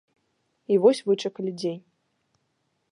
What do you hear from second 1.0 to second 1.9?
вычакалі дзень.